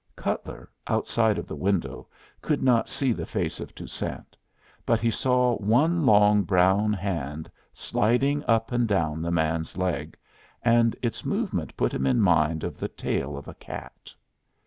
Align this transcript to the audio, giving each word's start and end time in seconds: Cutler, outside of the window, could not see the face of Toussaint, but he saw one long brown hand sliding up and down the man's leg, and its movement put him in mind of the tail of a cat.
Cutler, 0.15 0.67
outside 0.87 1.37
of 1.37 1.45
the 1.45 1.55
window, 1.55 2.07
could 2.41 2.63
not 2.63 2.89
see 2.89 3.13
the 3.13 3.27
face 3.27 3.59
of 3.59 3.75
Toussaint, 3.75 4.35
but 4.83 4.99
he 4.99 5.11
saw 5.11 5.57
one 5.57 6.07
long 6.07 6.41
brown 6.41 6.91
hand 6.91 7.51
sliding 7.71 8.43
up 8.47 8.71
and 8.71 8.87
down 8.87 9.21
the 9.21 9.29
man's 9.29 9.77
leg, 9.77 10.17
and 10.63 10.95
its 11.03 11.23
movement 11.23 11.77
put 11.77 11.93
him 11.93 12.07
in 12.07 12.19
mind 12.19 12.63
of 12.63 12.79
the 12.79 12.87
tail 12.87 13.37
of 13.37 13.47
a 13.47 13.53
cat. 13.53 14.11